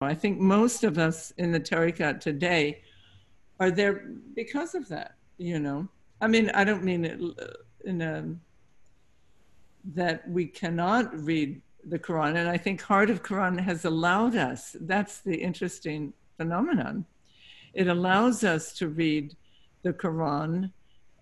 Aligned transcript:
I 0.00 0.14
think 0.14 0.38
most 0.38 0.84
of 0.84 0.96
us 0.96 1.32
in 1.38 1.50
the 1.50 1.58
Tariqat 1.58 2.20
today 2.20 2.82
are 3.58 3.72
there 3.72 4.04
because 4.34 4.76
of 4.76 4.86
that, 4.88 5.16
you 5.38 5.58
know. 5.58 5.88
I 6.20 6.28
mean, 6.28 6.50
I 6.54 6.62
don't 6.62 6.84
mean 6.84 7.04
it 7.04 7.20
uh, 7.20 7.46
in 7.84 8.00
a, 8.02 8.24
that 9.94 10.28
we 10.28 10.46
cannot 10.46 11.18
read 11.24 11.60
the 11.84 11.98
Quran. 11.98 12.36
And 12.36 12.48
I 12.48 12.56
think 12.56 12.80
Heart 12.80 13.10
of 13.10 13.24
Quran 13.24 13.58
has 13.58 13.84
allowed 13.84 14.36
us, 14.36 14.76
that's 14.82 15.20
the 15.20 15.34
interesting 15.34 16.12
phenomenon. 16.36 17.04
It 17.74 17.88
allows 17.88 18.44
us 18.44 18.72
to 18.74 18.88
read 18.88 19.34
the 19.82 19.92
Quran 19.92 20.70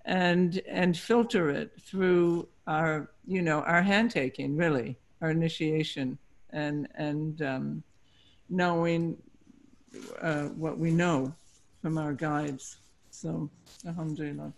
and 0.04 0.60
and 0.68 0.96
filter 0.96 1.50
it 1.50 1.72
through 1.80 2.46
our 2.68 3.10
you 3.26 3.42
know 3.42 3.60
our 3.62 3.82
hand 3.82 4.10
taking 4.10 4.56
really 4.56 4.96
our 5.20 5.30
initiation 5.30 6.16
and 6.50 6.86
and 6.94 7.42
um, 7.42 7.82
knowing 8.48 9.16
uh, 10.20 10.44
what 10.62 10.78
we 10.78 10.90
know 10.90 11.34
from 11.80 11.98
our 11.98 12.12
guides 12.12 12.78
so 13.10 13.50
alhamdulillah 13.86 14.52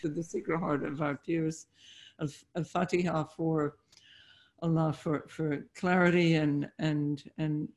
to 0.00 0.08
the 0.08 0.22
secret 0.22 0.58
heart 0.58 0.84
of 0.84 1.00
our 1.00 1.16
pirs 1.16 1.66
of, 2.18 2.34
fatiha 2.66 3.24
for 3.24 3.76
allah 4.62 4.92
for 4.92 5.24
for 5.28 5.64
clarity 5.74 6.34
and 6.34 6.68
and 6.78 7.30
and 7.38 7.68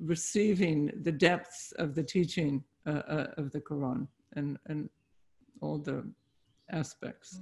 receiving 0.00 0.90
the 1.02 1.12
depths 1.12 1.72
of 1.78 1.94
the 1.94 2.02
teaching 2.02 2.62
uh, 2.86 3.02
uh, 3.08 3.26
of 3.36 3.50
the 3.52 3.60
quran 3.60 4.06
and 4.36 4.58
and 4.66 4.88
all 5.60 5.78
the 5.78 6.04
aspects. 6.70 7.40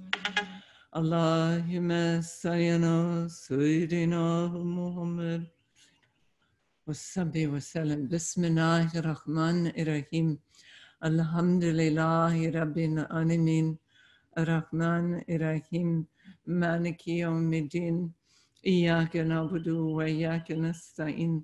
Allahumma 0.95 2.19
sayyidina 2.23 4.51
Muhammad 4.51 5.47
wasabi 6.87 7.51
wasalam 7.51 8.07
bismillahir 8.07 9.03
rahmanir 9.03 9.87
rahim 9.87 10.39
alhamdulillahi 11.03 12.53
rabbil 12.53 13.03
alamin 13.11 13.77
الرحمن 14.37 15.25
الرحيم. 15.29 16.05
مالك 16.45 17.07
يوم 17.07 17.53
الدين. 17.53 18.11
إياك 18.67 19.17
نعبد 19.17 19.67
وإياك 19.67 20.51
نستعين. 20.51 21.43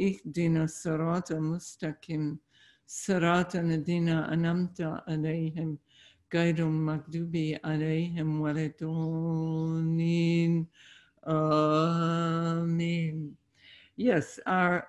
اهدنا 0.00 0.64
الصراط 0.64 1.32
المستقيم. 1.32 2.38
صراط 2.86 3.56
الذين 3.56 4.08
أنعمت 4.08 4.80
عليهم. 5.08 5.78
غير 6.34 6.58
المغضوب 6.58 7.36
عليهم 7.64 8.40
ولا 8.40 8.64
الضالين. 8.68 10.66
Amen. 11.24 13.45
Yes, 13.96 14.38
our, 14.46 14.88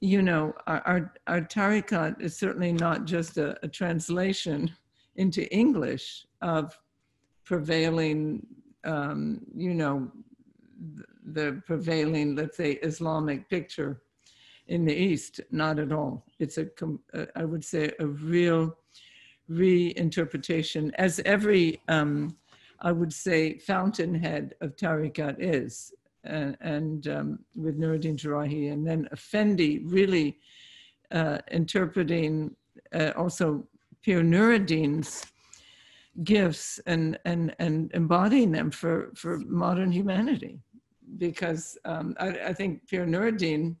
you 0.00 0.22
know, 0.22 0.54
our, 0.66 0.80
our, 0.86 1.12
our 1.26 1.40
tariqat 1.40 2.20
is 2.20 2.36
certainly 2.36 2.72
not 2.72 3.04
just 3.04 3.36
a, 3.36 3.58
a 3.64 3.68
translation 3.68 4.70
into 5.16 5.52
English 5.52 6.26
of 6.40 6.78
prevailing, 7.44 8.46
um, 8.84 9.40
you 9.54 9.74
know, 9.74 10.10
the, 11.32 11.60
prevailing, 11.66 12.36
let's 12.36 12.56
say, 12.56 12.72
Islamic 12.74 13.48
picture 13.50 14.02
in 14.68 14.84
the 14.84 14.94
East. 14.94 15.40
Not 15.50 15.80
at 15.80 15.92
all. 15.92 16.24
It's 16.38 16.58
a, 16.58 16.68
I 17.34 17.44
would 17.44 17.64
say, 17.64 17.90
a 17.98 18.06
real 18.06 18.76
reinterpretation, 19.50 20.92
as 20.96 21.20
every, 21.24 21.80
um, 21.88 22.36
I 22.80 22.92
would 22.92 23.12
say, 23.12 23.58
fountainhead 23.58 24.54
of 24.60 24.76
tariqat 24.76 25.36
is, 25.38 25.92
and, 26.28 27.08
um, 27.08 27.38
with 27.56 27.78
Nuruddin 27.78 28.16
Jerrahi, 28.16 28.72
and 28.72 28.86
then 28.86 29.08
Effendi 29.12 29.80
really 29.84 30.38
uh, 31.10 31.38
interpreting 31.50 32.54
uh, 32.92 33.12
also 33.16 33.66
Pir 34.04 34.22
Nuruddin's 34.22 35.24
gifts 36.24 36.80
and, 36.86 37.18
and, 37.24 37.54
and 37.58 37.90
embodying 37.94 38.52
them 38.52 38.70
for, 38.70 39.10
for 39.14 39.38
modern 39.38 39.90
humanity. 39.92 40.58
Because 41.16 41.78
um, 41.84 42.14
I, 42.20 42.28
I 42.48 42.52
think 42.52 42.88
Pir 42.88 43.06
Nuruddin 43.06 43.76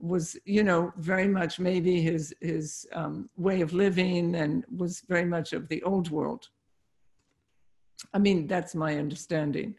was 0.00 0.36
you 0.44 0.62
know 0.62 0.92
very 0.96 1.26
much 1.26 1.58
maybe 1.58 2.00
his 2.00 2.34
his 2.40 2.86
um, 2.92 3.28
way 3.36 3.60
of 3.60 3.72
living 3.72 4.36
and 4.36 4.64
was 4.76 5.02
very 5.08 5.24
much 5.24 5.52
of 5.52 5.68
the 5.68 5.82
old 5.82 6.10
world 6.10 6.48
i 8.14 8.18
mean 8.18 8.46
that's 8.46 8.74
my 8.74 8.96
understanding 8.96 9.74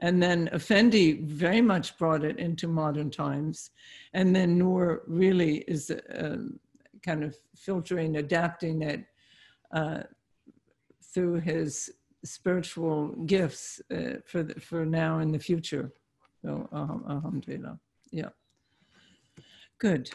and 0.00 0.22
then 0.22 0.48
effendi 0.52 1.20
very 1.22 1.60
much 1.60 1.96
brought 1.98 2.24
it 2.24 2.38
into 2.38 2.66
modern 2.66 3.10
times. 3.10 3.70
And 4.14 4.34
then 4.34 4.58
Noor 4.58 5.02
really 5.06 5.58
is 5.68 5.90
uh, 5.90 6.38
kind 7.04 7.22
of 7.22 7.36
filtering 7.54 8.16
adapting 8.16 8.82
it 8.82 9.04
uh, 9.72 10.02
through 11.12 11.40
his 11.40 11.90
spiritual 12.24 13.08
gifts 13.26 13.80
uh, 13.90 14.16
for 14.26 14.42
the, 14.42 14.58
for 14.60 14.84
now 14.84 15.18
and 15.18 15.34
the 15.34 15.38
future. 15.38 15.92
So 16.42 16.68
alhamdulillah. 17.08 17.78
Yeah. 18.10 18.30
Good. 19.78 20.10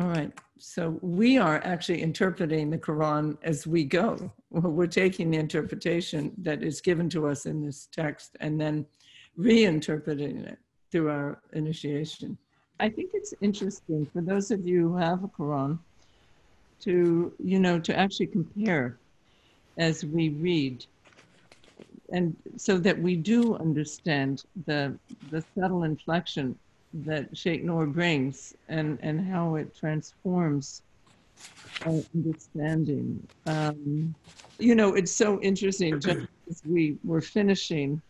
All 0.00 0.08
right. 0.08 0.32
So 0.56 0.98
we 1.02 1.36
are 1.36 1.60
actually 1.62 2.00
interpreting 2.00 2.70
the 2.70 2.78
Quran 2.78 3.36
as 3.42 3.66
we 3.66 3.84
go. 3.84 4.32
We're 4.50 4.86
taking 4.86 5.30
the 5.30 5.36
interpretation 5.36 6.32
that 6.38 6.62
is 6.62 6.80
given 6.80 7.10
to 7.10 7.28
us 7.28 7.44
in 7.44 7.62
this 7.62 7.86
text 7.92 8.34
and 8.40 8.58
then 8.58 8.86
reinterpreting 9.38 10.46
it 10.46 10.58
through 10.90 11.10
our 11.10 11.42
initiation. 11.52 12.38
I 12.78 12.88
think 12.88 13.10
it's 13.12 13.34
interesting 13.42 14.06
for 14.10 14.22
those 14.22 14.50
of 14.50 14.66
you 14.66 14.88
who 14.88 14.96
have 14.96 15.22
a 15.22 15.28
Quran 15.28 15.78
to, 16.80 17.34
you 17.38 17.60
know, 17.60 17.78
to 17.78 17.94
actually 17.94 18.28
compare 18.28 18.98
as 19.76 20.02
we 20.02 20.30
read 20.30 20.86
and 22.12 22.34
so 22.56 22.78
that 22.78 22.98
we 22.98 23.16
do 23.16 23.54
understand 23.56 24.44
the 24.66 24.98
the 25.30 25.44
subtle 25.54 25.84
inflection 25.84 26.58
that 26.92 27.36
Sheikh 27.36 27.64
Noor 27.64 27.86
brings 27.86 28.54
and, 28.68 28.98
and 29.02 29.20
how 29.20 29.54
it 29.54 29.76
transforms 29.76 30.82
our 31.86 32.02
understanding. 32.14 33.26
Um, 33.46 34.14
you 34.58 34.74
know, 34.74 34.94
it's 34.94 35.12
so 35.12 35.40
interesting. 35.40 36.00
Just 36.00 36.26
as 36.48 36.62
we 36.66 36.98
were 37.04 37.20
finishing 37.20 38.02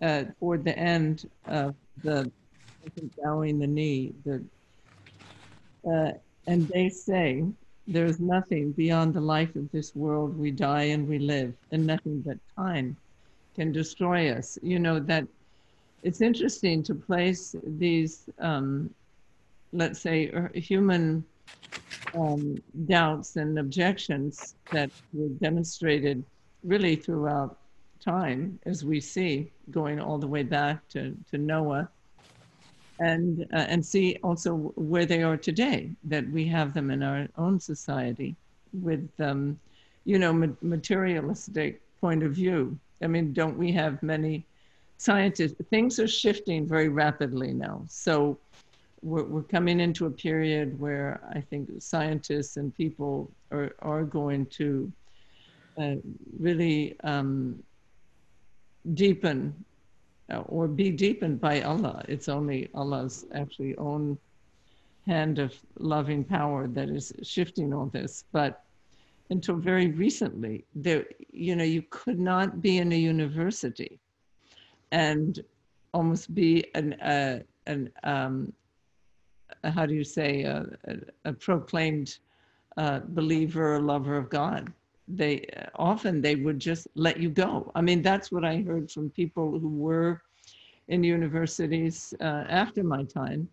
uh, 0.00 0.24
toward 0.38 0.64
the 0.64 0.78
end 0.78 1.28
of 1.46 1.74
the, 2.02 2.30
think, 2.94 3.12
bowing 3.22 3.58
the 3.58 3.66
knee, 3.66 4.12
the, 4.24 4.42
uh, 5.90 6.12
and 6.46 6.68
they 6.68 6.88
say, 6.88 7.44
there's 7.86 8.20
nothing 8.20 8.70
beyond 8.72 9.14
the 9.14 9.20
life 9.20 9.56
of 9.56 9.70
this 9.72 9.94
world. 9.96 10.38
We 10.38 10.52
die 10.52 10.84
and 10.84 11.08
we 11.08 11.18
live, 11.18 11.52
and 11.72 11.86
nothing 11.86 12.20
but 12.20 12.38
time 12.56 12.96
can 13.56 13.72
destroy 13.72 14.32
us. 14.32 14.58
You 14.62 14.78
know, 14.78 15.00
that 15.00 15.26
it's 16.02 16.20
interesting 16.20 16.82
to 16.84 16.94
place 16.94 17.54
these, 17.62 18.28
um, 18.38 18.90
let's 19.72 20.00
say, 20.00 20.28
er, 20.28 20.50
human 20.54 21.24
um, 22.14 22.62
doubts 22.86 23.36
and 23.36 23.58
objections 23.58 24.54
that 24.72 24.90
were 25.12 25.28
demonstrated 25.40 26.24
really 26.64 26.96
throughout 26.96 27.58
time, 28.04 28.58
as 28.64 28.84
we 28.84 29.00
see, 29.00 29.50
going 29.70 30.00
all 30.00 30.18
the 30.18 30.26
way 30.26 30.42
back 30.42 30.88
to, 30.88 31.14
to 31.30 31.38
Noah, 31.38 31.88
and, 32.98 33.46
uh, 33.52 33.66
and 33.68 33.84
see 33.84 34.18
also 34.22 34.72
where 34.76 35.06
they 35.06 35.22
are 35.22 35.36
today, 35.36 35.90
that 36.04 36.28
we 36.30 36.46
have 36.46 36.74
them 36.74 36.90
in 36.90 37.02
our 37.02 37.28
own 37.36 37.60
society 37.60 38.34
with, 38.72 39.08
um, 39.20 39.58
you 40.04 40.18
know, 40.18 40.32
ma- 40.32 40.46
materialistic 40.62 41.80
point 42.00 42.22
of 42.22 42.32
view. 42.32 42.78
I 43.02 43.06
mean, 43.06 43.32
don't 43.32 43.56
we 43.56 43.72
have 43.72 44.02
many 44.02 44.44
scientists, 45.00 45.54
things 45.70 45.98
are 45.98 46.06
shifting 46.06 46.66
very 46.66 46.90
rapidly 46.90 47.54
now. 47.54 47.82
So 47.88 48.38
we're, 49.02 49.24
we're 49.24 49.42
coming 49.56 49.80
into 49.80 50.04
a 50.04 50.10
period 50.10 50.78
where 50.78 51.22
I 51.34 51.40
think 51.40 51.70
scientists 51.78 52.58
and 52.58 52.76
people 52.76 53.30
are, 53.50 53.74
are 53.80 54.04
going 54.04 54.44
to 54.60 54.92
uh, 55.80 55.94
really 56.38 56.96
um, 57.02 57.62
deepen 58.92 59.54
uh, 60.30 60.40
or 60.40 60.68
be 60.68 60.90
deepened 60.90 61.40
by 61.40 61.62
Allah. 61.62 62.04
It's 62.06 62.28
only 62.28 62.68
Allah's 62.74 63.24
actually 63.34 63.74
own 63.78 64.18
hand 65.06 65.38
of 65.38 65.54
loving 65.78 66.24
power 66.24 66.68
that 66.68 66.90
is 66.90 67.10
shifting 67.22 67.72
all 67.72 67.86
this. 67.86 68.24
But 68.32 68.64
until 69.30 69.56
very 69.56 69.92
recently, 69.92 70.66
there, 70.74 71.06
you 71.32 71.56
know, 71.56 71.64
you 71.64 71.84
could 71.88 72.20
not 72.20 72.60
be 72.60 72.76
in 72.76 72.92
a 72.92 72.96
university 72.96 73.98
and 74.92 75.40
almost 75.92 76.34
be 76.34 76.64
an, 76.74 76.94
uh, 76.94 77.40
an 77.66 77.90
um, 78.04 78.52
how 79.64 79.86
do 79.86 79.94
you 79.94 80.04
say, 80.04 80.42
a, 80.42 80.66
a, 80.84 81.30
a 81.30 81.32
proclaimed 81.32 82.18
uh, 82.76 83.00
believer 83.08 83.74
or 83.74 83.80
lover 83.80 84.16
of 84.16 84.30
God. 84.30 84.72
They 85.08 85.46
often 85.74 86.20
they 86.20 86.36
would 86.36 86.58
just 86.58 86.86
let 86.94 87.18
you 87.18 87.30
go. 87.30 87.72
I 87.74 87.80
mean, 87.80 88.02
that's 88.02 88.30
what 88.30 88.44
I 88.44 88.62
heard 88.62 88.90
from 88.90 89.10
people 89.10 89.58
who 89.58 89.68
were 89.68 90.22
in 90.88 91.02
universities 91.04 92.14
uh, 92.20 92.44
after 92.48 92.84
my 92.84 93.04
time. 93.04 93.48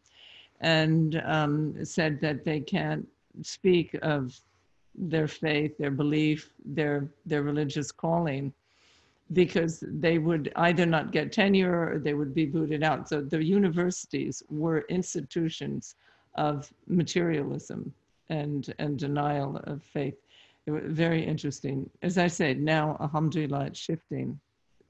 and 0.62 1.22
um, 1.26 1.86
said 1.86 2.20
that 2.22 2.44
they 2.44 2.60
can't 2.60 3.08
speak 3.44 3.98
of 4.02 4.40
their 4.96 5.28
faith, 5.28 5.78
their 5.78 5.92
belief, 5.92 6.54
their 6.66 7.10
their 7.26 7.44
religious 7.44 7.92
calling, 7.92 8.54
because 9.34 9.84
they 9.88 10.18
would 10.18 10.52
either 10.56 10.86
not 10.86 11.12
get 11.12 11.32
tenure 11.32 11.94
or 11.94 12.00
they 12.00 12.14
would 12.14 12.34
be 12.34 12.46
booted 12.46 12.84
out. 12.84 13.10
So 13.10 13.22
the 13.22 13.44
universities 13.44 14.44
were 14.50 14.86
institutions 14.90 15.96
of 16.36 16.72
materialism 16.88 17.94
and 18.30 18.74
and 18.80 18.98
denial 18.98 19.58
of 19.64 19.84
faith. 19.84 20.16
It 20.66 20.72
was 20.72 20.84
very 20.86 21.26
interesting. 21.26 21.90
As 22.02 22.18
I 22.18 22.28
said, 22.28 22.60
now 22.60 22.98
alhamdulillah, 23.00 23.68
it's 23.68 23.80
shifting 23.80 24.40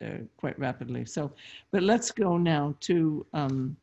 uh, 0.03 0.19
quite 0.37 0.57
rapidly. 0.59 1.05
So, 1.05 1.31
but 1.71 1.83
let's 1.83 2.11
go 2.11 2.37
now 2.37 2.75
to. 2.81 3.25
Um, 3.33 3.77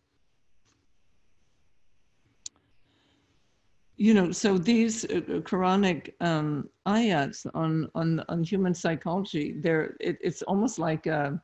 you 3.97 4.13
know, 4.13 4.33
so 4.33 4.59
these 4.59 5.05
uh, 5.05 5.19
uh, 5.19 5.41
Quranic 5.41 6.13
um, 6.21 6.69
ayats 6.87 7.47
on 7.55 7.89
on 7.95 8.25
on 8.29 8.43
human 8.43 8.75
psychology, 8.75 9.55
they're 9.61 9.97
it, 10.01 10.19
it's 10.21 10.43
almost 10.43 10.79
like 10.79 11.07
a, 11.07 11.41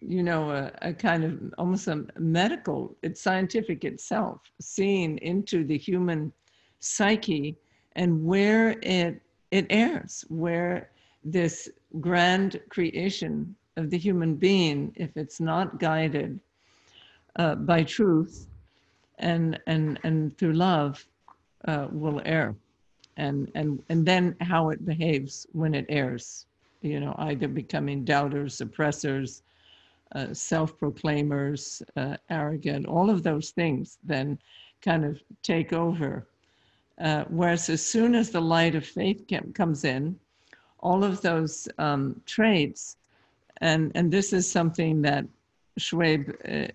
you 0.00 0.22
know, 0.22 0.50
a, 0.50 0.70
a, 0.82 0.92
kind 0.92 1.24
of 1.24 1.54
almost 1.58 1.88
a 1.88 2.06
medical. 2.18 2.96
It's 3.02 3.20
scientific 3.20 3.84
itself, 3.84 4.40
seeing 4.60 5.18
into 5.18 5.64
the 5.64 5.76
human 5.76 6.32
psyche 6.78 7.56
and 7.96 8.24
where 8.24 8.76
it 8.82 9.20
it 9.50 9.66
errs, 9.70 10.24
where 10.28 10.90
this 11.24 11.68
grand 12.00 12.60
creation 12.68 13.56
of 13.76 13.90
the 13.90 13.98
human 13.98 14.36
being, 14.36 14.92
if 14.94 15.16
it's 15.16 15.40
not 15.40 15.80
guided 15.80 16.38
uh, 17.36 17.56
by 17.56 17.82
truth 17.82 18.46
and 19.18 19.58
and 19.66 19.98
and 20.04 20.38
through 20.38 20.52
love 20.52 21.04
uh, 21.66 21.88
will 21.90 22.20
err 22.24 22.54
and 23.16 23.50
and 23.54 23.82
and 23.88 24.06
then 24.06 24.36
how 24.40 24.70
it 24.70 24.84
behaves 24.84 25.46
when 25.52 25.74
it 25.74 25.86
errs 25.88 26.46
you 26.82 27.00
know 27.00 27.14
either 27.18 27.48
becoming 27.48 28.04
doubters 28.04 28.60
oppressors 28.60 29.42
uh, 30.14 30.32
self-proclaimers 30.32 31.82
uh, 31.96 32.16
arrogant 32.30 32.86
all 32.86 33.10
of 33.10 33.22
those 33.22 33.50
things 33.50 33.98
then 34.02 34.38
kind 34.80 35.04
of 35.04 35.20
take 35.42 35.72
over. 35.72 36.26
Uh, 36.98 37.24
whereas 37.28 37.68
as 37.70 37.84
soon 37.84 38.14
as 38.14 38.30
the 38.30 38.40
light 38.40 38.74
of 38.74 38.84
faith 38.84 39.24
comes 39.54 39.84
in 39.84 40.18
all 40.80 41.02
of 41.02 41.20
those 41.22 41.68
um, 41.78 42.20
traits 42.26 42.96
and 43.58 43.92
and 43.94 44.10
this 44.10 44.32
is 44.32 44.50
something 44.50 45.00
that 45.02 45.24
Schweib 45.78 46.34
uh, 46.44 46.68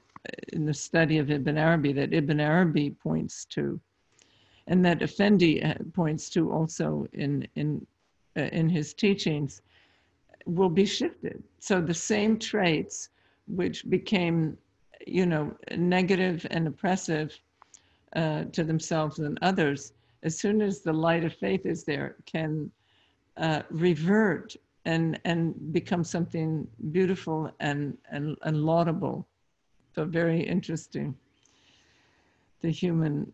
in 0.54 0.66
the 0.66 0.74
study 0.74 1.20
of 1.20 1.30
Ibn 1.30 1.58
Arabi 1.58 1.94
that 1.94 2.14
Ibn 2.14 2.40
Arabi 2.40 2.92
points 2.92 3.46
to 3.46 3.80
and 4.68 4.84
that 4.86 5.02
Effendi 5.02 5.64
uh, 5.64 5.76
points 5.94 6.30
to 6.32 6.52
also 6.52 7.08
in 7.14 7.48
in 7.56 7.86
uh, 8.38 8.50
in 8.52 8.70
his 8.70 8.94
teachings, 8.94 9.62
will 10.46 10.70
be 10.70 10.86
shifted. 10.86 11.44
So 11.60 11.82
the 11.82 11.94
same 11.94 12.38
traits 12.38 13.10
which 13.48 13.90
became, 13.90 14.58
you 15.08 15.26
know, 15.26 15.56
negative 15.78 16.46
and 16.52 16.68
oppressive 16.68 17.40
uh, 18.16 18.46
to 18.46 18.64
themselves 18.64 19.20
and 19.20 19.38
others, 19.42 19.94
as 20.24 20.38
soon 20.38 20.62
as 20.62 20.82
the 20.82 20.94
light 20.94 21.24
of 21.24 21.34
faith 21.34 21.66
is 21.66 21.84
there, 21.84 22.16
can 22.26 22.72
uh, 23.38 23.62
revert 23.70 24.56
and 24.86 25.20
and 25.26 25.74
become 25.74 26.04
something 26.04 26.68
beautiful 26.92 27.52
and, 27.60 27.98
and 28.12 28.38
and 28.44 28.58
laudable. 28.58 29.28
So 29.94 30.06
very 30.06 30.42
interesting. 30.42 31.16
The 32.62 32.70
human, 32.70 33.32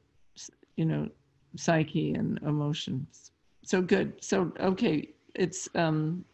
you 0.75 0.85
know, 0.85 1.09
psyche 1.55 2.13
and 2.13 2.39
emotions. 2.43 3.31
So 3.63 3.81
good. 3.81 4.13
So, 4.23 4.51
okay, 4.59 5.09
it's, 5.35 5.69
um, 5.75 6.25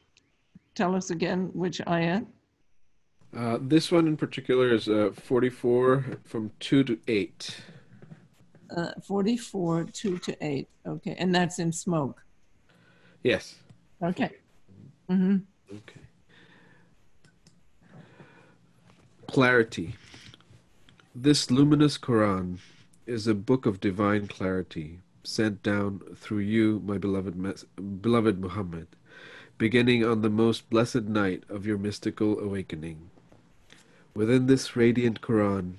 tell 0.75 0.95
us 0.95 1.09
again 1.09 1.49
which 1.53 1.79
ayat. 1.79 2.25
Uh, 3.35 3.57
this 3.61 3.91
one 3.91 4.07
in 4.07 4.15
particular 4.15 4.73
is 4.73 4.87
uh, 4.87 5.11
44 5.13 6.05
from 6.23 6.51
2 6.59 6.83
to 6.85 6.99
8. 7.07 7.57
Uh, 8.75 8.91
44, 9.05 9.83
2 9.85 10.17
to 10.19 10.45
8. 10.45 10.67
Okay. 10.87 11.15
And 11.19 11.33
that's 11.35 11.59
in 11.59 11.71
smoke. 11.71 12.23
Yes. 13.23 13.55
Okay. 14.01 14.31
Mm-hmm. 15.09 15.37
Okay. 15.75 16.01
Clarity. 19.27 19.95
This 21.13 21.51
luminous 21.51 21.97
Quran 21.97 22.59
is 23.05 23.27
a 23.27 23.33
book 23.33 23.65
of 23.65 23.79
divine 23.79 24.27
clarity, 24.27 24.99
sent 25.27 25.61
down 25.61 25.99
through 26.15 26.39
you, 26.39 26.81
my 26.85 26.97
beloved, 26.97 27.35
beloved 28.01 28.39
Muhammad, 28.39 28.87
beginning 29.57 30.03
on 30.05 30.21
the 30.21 30.29
most 30.29 30.69
blessed 30.69 31.03
night 31.03 31.43
of 31.49 31.65
your 31.65 31.77
mystical 31.77 32.39
awakening. 32.39 33.09
Within 34.15 34.47
this 34.47 34.75
radiant 34.75 35.21
Quran, 35.21 35.75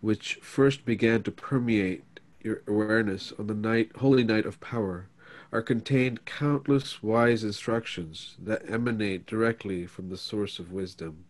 which 0.00 0.36
first 0.42 0.84
began 0.84 1.22
to 1.22 1.30
permeate 1.30 2.04
your 2.40 2.62
awareness 2.66 3.32
on 3.38 3.46
the 3.46 3.54
night, 3.54 3.92
holy 3.96 4.24
night 4.24 4.46
of 4.46 4.60
power, 4.60 5.08
are 5.52 5.62
contained 5.62 6.24
countless 6.24 7.02
wise 7.02 7.44
instructions 7.44 8.36
that 8.42 8.68
emanate 8.68 9.24
directly 9.26 9.86
from 9.86 10.08
the 10.08 10.16
source 10.16 10.58
of 10.58 10.72
wisdom. 10.72 11.24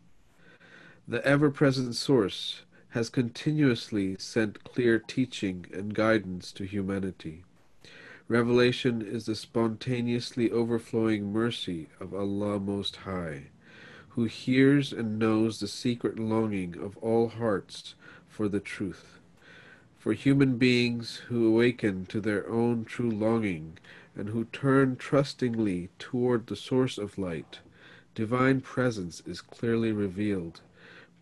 The 1.06 1.24
ever 1.26 1.50
present 1.50 1.94
source 1.94 2.62
has 2.94 3.10
continuously 3.10 4.14
sent 4.20 4.62
clear 4.62 5.00
teaching 5.00 5.66
and 5.72 5.96
guidance 5.96 6.52
to 6.52 6.62
humanity. 6.62 7.42
Revelation 8.28 9.02
is 9.02 9.26
the 9.26 9.34
spontaneously 9.34 10.48
overflowing 10.52 11.32
mercy 11.32 11.88
of 11.98 12.14
Allah 12.14 12.60
Most 12.60 12.94
High, 12.94 13.46
who 14.10 14.26
hears 14.26 14.92
and 14.92 15.18
knows 15.18 15.58
the 15.58 15.66
secret 15.66 16.20
longing 16.20 16.78
of 16.80 16.96
all 16.98 17.26
hearts 17.30 17.96
for 18.28 18.46
the 18.46 18.60
truth. 18.60 19.18
For 19.98 20.12
human 20.12 20.56
beings 20.56 21.16
who 21.26 21.48
awaken 21.48 22.06
to 22.06 22.20
their 22.20 22.48
own 22.48 22.84
true 22.84 23.10
longing 23.10 23.76
and 24.14 24.28
who 24.28 24.44
turn 24.44 24.94
trustingly 24.94 25.88
toward 25.98 26.46
the 26.46 26.54
source 26.54 26.96
of 26.96 27.18
light, 27.18 27.58
divine 28.14 28.60
presence 28.60 29.20
is 29.26 29.40
clearly 29.40 29.90
revealed 29.90 30.60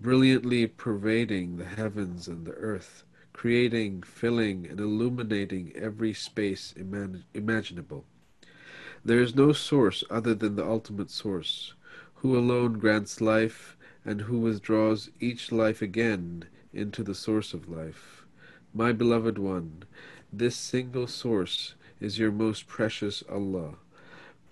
brilliantly 0.02 0.66
pervading 0.66 1.56
the 1.56 1.64
heavens 1.64 2.26
and 2.26 2.44
the 2.44 2.52
earth, 2.54 3.04
creating, 3.32 4.02
filling, 4.02 4.66
and 4.66 4.80
illuminating 4.80 5.72
every 5.76 6.12
space 6.12 6.74
imag 6.76 7.22
imaginable. 7.32 8.04
There 9.04 9.22
is 9.22 9.36
no 9.36 9.52
source 9.52 10.02
other 10.10 10.34
than 10.34 10.56
the 10.56 10.66
ultimate 10.66 11.10
source, 11.10 11.74
who 12.16 12.36
alone 12.36 12.80
grants 12.80 13.20
life 13.20 13.76
and 14.04 14.22
who 14.22 14.40
withdraws 14.40 15.08
each 15.20 15.52
life 15.52 15.80
again 15.80 16.46
into 16.72 17.04
the 17.04 17.14
source 17.14 17.54
of 17.54 17.68
life. 17.68 18.26
My 18.74 18.90
beloved 18.90 19.38
one, 19.38 19.84
this 20.32 20.56
single 20.56 21.06
source 21.06 21.74
is 22.00 22.18
your 22.18 22.32
most 22.32 22.66
precious 22.66 23.22
Allah 23.30 23.76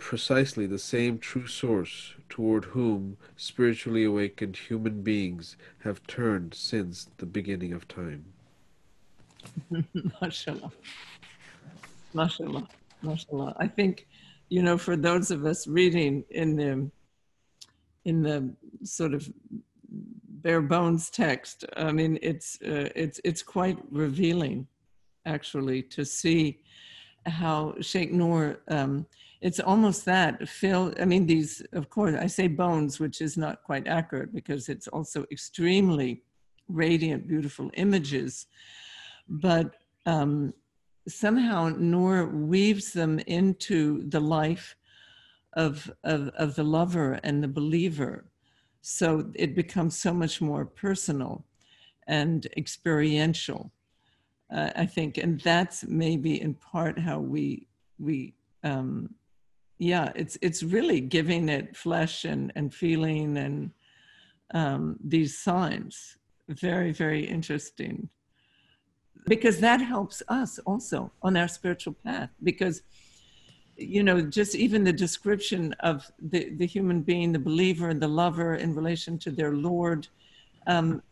precisely 0.01 0.67
the 0.67 0.79
same 0.79 1.19
true 1.19 1.47
source 1.47 2.15
toward 2.29 2.65
whom 2.67 3.17
spiritually 3.37 4.05
awakened 4.05 4.57
human 4.57 5.03
beings 5.03 5.57
have 5.85 6.05
turned 6.07 6.55
since 6.55 7.09
the 7.19 7.27
beginning 7.27 7.73
of 7.73 7.87
time. 7.87 8.25
mashallah. 10.21 10.73
Mashallah. 12.15 12.69
Mashallah. 13.03 13.55
I 13.59 13.69
think, 13.69 14.09
you 14.49 14.63
know, 14.63 14.77
for 14.77 14.97
those 14.97 15.31
of 15.31 15.45
us 15.45 15.67
reading 15.67 16.25
in 16.31 16.57
the 16.57 16.91
in 18.07 18.23
the 18.23 18.51
sort 18.83 19.13
of 19.15 19.31
bare 20.43 20.63
bones 20.63 21.11
text, 21.11 21.65
I 21.77 21.93
mean, 21.93 22.19
it's 22.23 22.59
uh, 22.63 22.89
it's 22.97 23.21
it's 23.25 23.43
quite 23.43 23.79
revealing, 23.91 24.67
actually, 25.27 25.83
to 25.83 26.05
see 26.05 26.61
how 27.27 27.75
Sheikh 27.81 28.13
Noor 28.13 28.61
um, 28.69 29.07
it's 29.41 29.61
almost 29.61 30.05
that 30.05 30.47
fill 30.49 30.93
i 31.01 31.05
mean 31.05 31.27
these 31.27 31.63
of 31.73 31.89
course 31.89 32.15
i 32.21 32.27
say 32.27 32.47
bones 32.47 33.01
which 33.01 33.23
is 33.23 33.39
not 33.39 33.63
quite 33.63 33.87
accurate 33.87 34.35
because 34.35 34.69
it's 34.69 34.87
also 34.89 35.25
extremely 35.31 36.23
radiant 36.69 37.27
beautiful 37.27 37.71
images 37.75 38.47
but 39.31 39.77
um, 40.07 40.53
somehow 41.09 41.69
Noor 41.69 42.27
weaves 42.27 42.93
them 42.93 43.19
into 43.21 44.09
the 44.09 44.21
life 44.21 44.77
of, 45.55 45.91
of, 46.05 46.29
of 46.29 46.55
the 46.55 46.65
lover 46.65 47.21
and 47.23 47.43
the 47.43 47.49
believer. 47.49 48.27
So 48.83 49.31
it 49.35 49.55
becomes 49.55 49.99
so 49.99 50.13
much 50.13 50.41
more 50.41 50.65
personal 50.65 51.45
and 52.07 52.47
experiential, 52.57 53.73
uh, 54.53 54.71
I 54.77 54.87
think. 54.87 55.19
And 55.19 55.41
that's 55.41 55.85
maybe 55.85 56.41
in 56.41 56.55
part 56.55 56.99
how 56.99 57.21
we, 57.21 57.67
we 57.99 58.35
um, 58.65 59.15
yeah, 59.79 60.13
it's 60.15 60.39
it's 60.43 60.63
really 60.63 61.01
giving 61.01 61.49
it 61.49 61.77
flesh 61.77 62.25
and 62.25 62.53
and 62.57 62.73
feeling 62.75 63.39
and 63.39 63.71
um, 64.55 64.97
these 65.05 65.39
signs. 65.39 66.19
Very 66.49 66.93
very 66.93 67.25
interesting. 67.25 68.09
because 69.29 69.61
that 69.61 69.81
helps 69.81 70.23
us 70.29 70.59
also 70.67 71.13
on 71.23 71.37
our 71.37 71.49
spiritual 71.49 71.95
path 72.05 72.31
because 72.43 72.83
you 73.77 74.03
know 74.03 74.21
just 74.21 74.55
even 74.55 74.85
the 74.85 74.93
description 74.93 75.75
of 75.81 76.11
the 76.21 76.51
the 76.57 76.67
human 76.67 77.03
being 77.03 77.33
the 77.33 77.39
believer 77.39 77.89
and 77.91 78.01
the 78.03 78.09
lover 78.09 78.55
in 78.57 78.75
relation 78.75 79.19
to 79.19 79.31
their 79.31 79.53
lord 79.55 80.09
um, 80.67 81.03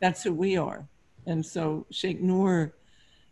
that's 0.00 0.22
who 0.22 0.32
we 0.32 0.56
are 0.56 0.86
and 1.28 1.44
so 1.44 1.86
sheikh 1.90 2.20
nur 2.20 2.74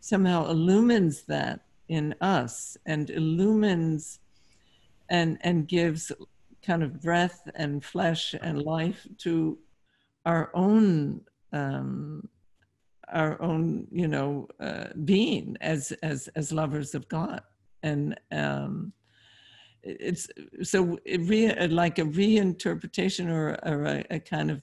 somehow 0.01 0.49
illumines 0.49 1.23
that 1.23 1.61
in 1.89 2.15
us 2.21 2.77
and 2.87 3.11
illumines 3.11 4.21
and 5.09 5.39
and 5.41 5.69
gives 5.69 6.13
kind 6.63 6.83
of 6.83 7.01
breath 7.01 7.49
and 7.55 7.85
flesh 7.85 8.35
and 8.41 8.63
life 8.63 9.07
to 9.19 9.59
our 10.25 10.51
own 10.55 11.21
um, 11.53 12.29
our 13.13 13.41
own 13.41 13.87
you 13.91 14.09
know 14.09 14.49
uh, 14.61 14.89
being 15.05 15.57
as 15.61 15.93
as 16.03 16.29
as 16.37 16.53
lovers 16.53 16.95
of 16.95 17.09
god. 17.09 17.43
And 17.83 18.19
um 18.33 18.93
it's 19.83 20.29
so 20.63 20.99
it 21.05 21.21
re, 21.29 21.69
like 21.69 22.01
a 22.01 22.03
reinterpretation 22.03 23.31
or, 23.31 23.57
or 23.63 23.85
a, 23.85 24.05
a 24.11 24.19
kind 24.19 24.51
of 24.51 24.61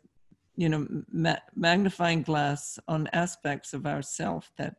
you 0.55 0.69
know 0.69 0.88
ma- 1.12 1.45
magnifying 1.55 2.22
glass 2.22 2.79
on 2.88 3.07
aspects 3.13 3.74
of 3.74 3.86
ourself 3.86 4.51
that 4.57 4.75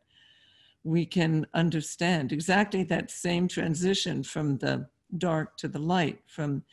we 0.83 1.05
can 1.05 1.47
understand. 1.53 2.31
Exactly 2.31 2.83
that 2.83 3.09
same 3.09 3.47
transition 3.47 4.23
from 4.23 4.57
the 4.57 4.87
dark 5.17 5.57
to 5.57 5.67
the 5.67 5.79
light 5.79 6.19
from 6.25 6.63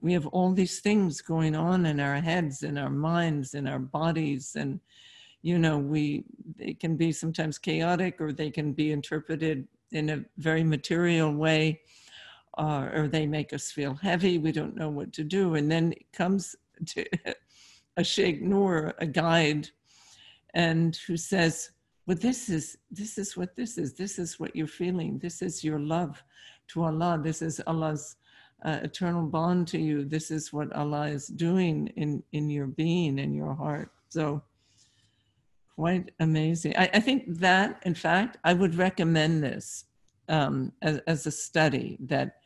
we 0.00 0.12
have 0.12 0.26
all 0.28 0.52
these 0.52 0.80
things 0.80 1.20
going 1.20 1.54
on 1.54 1.86
in 1.86 2.00
our 2.00 2.16
heads 2.20 2.62
in 2.62 2.78
our 2.78 2.90
minds 2.90 3.54
in 3.54 3.68
our 3.68 3.78
bodies 3.78 4.56
and 4.56 4.80
you 5.42 5.58
know 5.58 5.78
we 5.78 6.24
they 6.56 6.72
can 6.72 6.96
be 6.96 7.12
sometimes 7.12 7.58
chaotic 7.58 8.20
or 8.20 8.32
they 8.32 8.50
can 8.50 8.72
be 8.72 8.92
interpreted 8.92 9.66
in 9.92 10.10
a 10.10 10.24
very 10.38 10.64
material 10.64 11.32
way 11.32 11.80
uh, 12.58 12.88
or 12.92 13.08
they 13.08 13.26
make 13.26 13.52
us 13.52 13.70
feel 13.70 13.94
heavy 13.94 14.38
we 14.38 14.52
don't 14.52 14.76
know 14.76 14.88
what 14.88 15.12
to 15.12 15.22
do 15.22 15.54
and 15.54 15.70
then 15.70 15.92
it 15.92 16.12
comes 16.12 16.56
to 16.86 17.04
a 17.96 18.04
sheikh 18.04 18.42
nur 18.42 18.94
a 18.98 19.06
guide 19.06 19.68
and 20.54 20.96
who 21.06 21.16
says 21.16 21.70
well 22.06 22.16
this 22.16 22.48
is 22.48 22.78
this 22.90 23.18
is 23.18 23.36
what 23.36 23.54
this 23.56 23.78
is. 23.78 23.94
This 23.94 24.18
is 24.18 24.40
what 24.40 24.54
you're 24.56 24.66
feeling. 24.66 25.18
This 25.18 25.42
is 25.42 25.62
your 25.62 25.78
love 25.78 26.22
to 26.68 26.84
allah. 26.84 27.20
This 27.22 27.42
is 27.42 27.60
allah's 27.66 28.16
uh, 28.64 28.80
eternal 28.82 29.26
bond 29.26 29.68
to 29.68 29.78
you. 29.78 30.04
This 30.04 30.30
is 30.30 30.52
what 30.52 30.74
allah 30.74 31.08
is 31.08 31.26
doing 31.26 31.88
in 31.96 32.22
in 32.32 32.50
your 32.50 32.66
being 32.66 33.18
in 33.18 33.32
your 33.32 33.54
heart. 33.54 33.90
So 34.08 34.42
quite 35.76 36.10
amazing. 36.20 36.76
I, 36.76 36.90
I, 36.94 37.00
think 37.00 37.24
that, 37.38 37.82
in 37.84 37.94
fact, 37.94 38.36
I 38.44 38.52
would 38.52 38.74
recommend 38.74 39.42
this 39.42 39.86
um, 40.28 40.72
as, 40.82 40.98
as, 41.06 41.26
a 41.26 41.30
study 41.30 41.96
that 42.00 42.36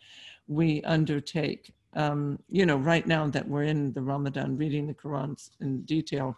we 0.47 0.81
undertake. 0.83 1.73
Um, 1.97 2.39
you 2.49 2.67
know, 2.67 2.77
right 2.77 3.07
now 3.07 3.27
that 3.29 3.49
we're 3.49 3.65
in 3.65 3.93
the 3.95 4.03
Ramadan, 4.03 4.57
reading 4.57 4.87
the 4.87 4.95
Quran 4.95 5.35
in 5.61 5.83
detail, 5.83 6.37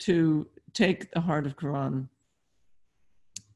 to 0.00 0.46
take 0.74 1.10
the 1.12 1.20
heart 1.20 1.46
of 1.46 1.56
Quran 1.56 2.08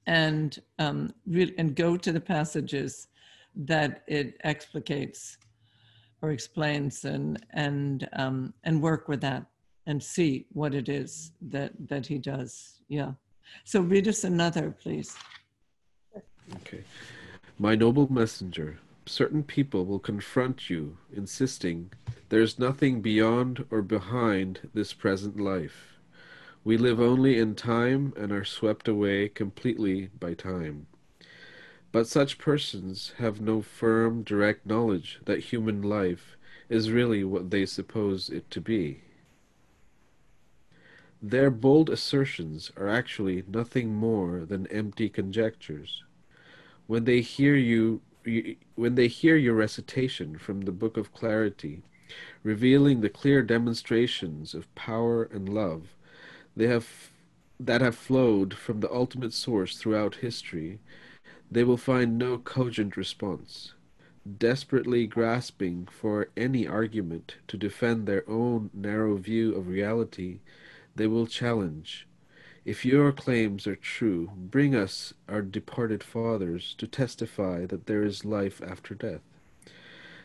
and 0.07 0.59
um, 0.79 1.15
re- 1.27 1.55
and 1.59 1.77
go 1.77 1.97
to 1.97 2.13
the 2.13 2.21
passages 2.21 3.09
that 3.55 4.03
it 4.07 4.41
explicates 4.45 5.37
or 6.23 6.31
explains 6.31 7.05
and 7.05 7.45
and 7.51 8.09
um, 8.15 8.55
and 8.65 8.83
work 8.83 9.07
with 9.07 9.21
that 9.21 9.45
and 9.87 10.03
see 10.03 10.47
what 10.53 10.75
it 10.75 10.89
is 10.89 11.33
that 11.41 11.73
that 11.89 12.07
he 12.07 12.19
does. 12.19 12.81
Yeah. 12.89 13.13
So 13.65 13.81
read 13.81 14.09
us 14.09 14.25
another, 14.25 14.71
please. 14.71 15.17
Okay. 16.57 16.85
My 17.59 17.75
noble 17.75 18.11
messenger, 18.13 18.79
certain 19.07 19.43
people 19.43 19.87
will 19.87 19.99
confront 19.99 20.71
you, 20.71 20.99
insisting 21.13 21.91
there's 22.29 22.59
nothing 22.59 23.01
beyond 23.01 23.65
or 23.71 23.83
behind 23.83 24.69
this 24.73 24.93
present 24.93 25.41
life. 25.41 25.99
We 26.63 26.77
live 26.77 27.01
only 27.01 27.39
in 27.39 27.55
time 27.55 28.13
and 28.17 28.31
are 28.33 28.45
swept 28.45 28.87
away 28.87 29.29
completely 29.29 30.11
by 30.19 30.35
time. 30.35 30.87
But 31.93 32.07
such 32.07 32.39
persons 32.39 33.15
have 33.19 33.41
no 33.41 33.63
firm, 33.63 34.23
direct 34.23 34.65
knowledge 34.65 35.21
that 35.25 35.41
human 35.41 35.83
life 35.83 36.37
is 36.69 36.91
really 36.91 37.25
what 37.25 37.51
they 37.51 37.67
suppose 37.67 38.29
it 38.29 38.49
to 38.53 38.61
be. 38.61 39.01
Their 41.21 41.51
bold 41.51 41.91
assertions 41.91 42.71
are 42.77 42.89
actually 42.89 43.43
nothing 43.49 43.95
more 43.95 44.47
than 44.47 44.67
empty 44.69 45.09
conjectures. 45.09 46.05
When 46.87 47.05
they 47.05 47.21
hear 47.21 47.57
you, 47.57 48.01
when 48.25 48.95
they 48.95 49.09
hear 49.09 49.37
your 49.37 49.55
recitation 49.55 50.39
from 50.39 50.63
the 50.63 50.73
Book 50.73 50.97
of 50.97 51.13
Clarity, 51.13 51.83
revealing 52.43 53.01
the 53.01 53.09
clear 53.09 53.43
demonstrations 53.43 54.55
of 54.55 54.75
power 54.75 55.25
and 55.25 55.49
love, 55.49 55.95
they 56.57 56.67
have 56.67 57.11
that 57.59 57.83
have 57.83 57.95
flowed 57.95 58.55
from 58.55 58.81
the 58.81 58.91
ultimate 58.91 59.35
source 59.35 59.77
throughout 59.77 60.17
history, 60.17 60.79
they 61.51 61.63
will 61.63 61.77
find 61.77 62.17
no 62.17 62.39
cogent 62.39 62.97
response. 62.97 63.75
Desperately 64.39 65.07
grasping 65.07 65.87
for 65.91 66.31
any 66.37 66.67
argument 66.67 67.37
to 67.49 67.57
defend 67.59 68.07
their 68.07 68.29
own 68.29 68.71
narrow 68.73 69.17
view 69.17 69.55
of 69.55 69.69
reality, 69.69 70.41
they 70.97 71.07
will 71.07 71.27
challenge. 71.27 72.07
If 72.65 72.85
your 72.85 73.11
claims 73.11 73.67
are 73.67 73.77
true, 73.77 74.31
bring 74.37 74.75
us 74.75 75.15
our 75.29 75.41
departed 75.41 76.05
fathers 76.05 76.75
to 76.77 76.87
testify 76.87 77.65
that 77.67 77.87
there 77.87 78.03
is 78.03 78.25
life 78.27 78.61
after 78.63 78.95
death. 78.95 79.23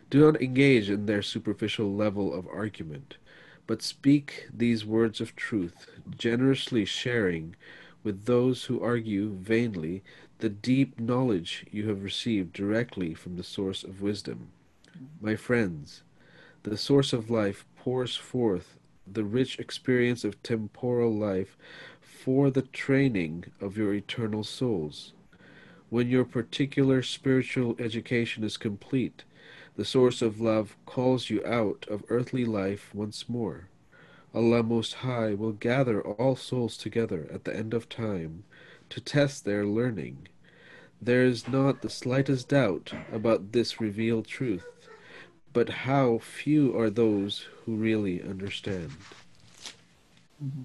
Do 0.10 0.20
not 0.20 0.42
engage 0.42 0.90
in 0.90 1.06
their 1.06 1.22
superficial 1.22 1.94
level 1.94 2.34
of 2.34 2.48
argument, 2.48 3.16
but 3.68 3.82
speak 3.82 4.48
these 4.54 4.86
words 4.86 5.22
of 5.22 5.36
truth, 5.36 5.88
generously 6.18 6.84
sharing 6.84 7.56
with 8.04 8.26
those 8.26 8.66
who 8.66 8.82
argue 8.82 9.30
vainly 9.30 10.04
the 10.40 10.50
deep 10.50 11.00
knowledge 11.00 11.66
you 11.72 11.88
have 11.88 12.04
received 12.04 12.52
directly 12.52 13.14
from 13.14 13.38
the 13.38 13.44
source 13.44 13.84
of 13.84 14.02
wisdom. 14.02 14.50
My 15.22 15.38
friends, 15.38 16.04
the 16.64 16.78
source 16.78 17.14
of 17.14 17.30
life 17.30 17.66
pours 17.78 18.16
forth 18.18 18.78
the 19.08 19.24
rich 19.24 19.60
experience 19.60 20.24
of 20.24 20.42
temporal 20.44 21.14
life 21.14 21.58
for 22.26 22.50
the 22.50 22.64
training 22.64 23.46
of 23.62 23.78
your 23.78 23.94
eternal 23.94 24.44
souls. 24.44 25.14
When 25.92 26.10
your 26.10 26.26
particular 26.26 27.04
spiritual 27.04 27.76
education 27.78 28.44
is 28.44 28.58
complete, 28.58 29.24
the 29.76 29.86
source 29.86 30.24
of 30.24 30.42
love 30.42 30.76
calls 30.88 31.30
you 31.30 31.46
out 31.46 31.86
of 31.88 32.04
earthly 32.10 32.44
life 32.44 32.90
once 32.96 33.30
more. 33.30 33.70
Allah 34.34 34.64
Most 34.64 34.96
High 34.96 35.36
will 35.36 35.52
gather 35.52 36.02
all 36.02 36.36
souls 36.36 36.78
together 36.78 37.30
at 37.32 37.44
the 37.44 37.56
end 37.56 37.76
of 37.76 37.88
time 37.88 38.44
to 38.90 39.00
test 39.00 39.46
their 39.46 39.64
learning. 39.64 40.28
There 41.00 41.24
is 41.24 41.48
not 41.48 41.84
the 41.84 41.92
slightest 41.92 42.50
doubt 42.50 42.92
about 43.14 43.52
this 43.52 43.80
revealed 43.80 44.26
truth 44.26 44.66
but 45.56 45.70
how 45.70 46.18
few 46.18 46.78
are 46.78 46.90
those 46.90 47.48
who 47.64 47.78
really 47.78 48.22
understand. 48.22 48.92
Mm-hmm. 50.44 50.64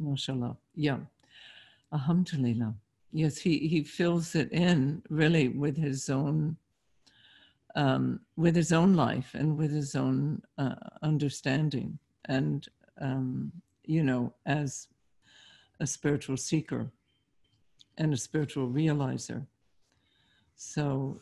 MashaAllah. 0.00 0.56
Yeah. 0.74 0.98
Alhamdulillah. 1.92 2.74
Yes, 3.12 3.38
he, 3.38 3.58
he 3.68 3.82
fills 3.82 4.34
it 4.34 4.52
in 4.52 5.02
really 5.08 5.48
with 5.48 5.76
his 5.76 6.08
own 6.10 6.56
um, 7.74 8.20
with 8.36 8.56
his 8.56 8.72
own 8.72 8.94
life 8.94 9.34
and 9.34 9.56
with 9.56 9.70
his 9.70 9.94
own 9.94 10.42
uh, 10.56 10.74
understanding 11.02 11.98
and 12.24 12.66
um, 13.00 13.52
you 13.84 14.02
know 14.02 14.32
as 14.46 14.88
a 15.78 15.86
spiritual 15.86 16.36
seeker 16.36 16.90
and 17.98 18.12
a 18.12 18.16
spiritual 18.16 18.68
realizer 18.68 19.46
so 20.56 21.20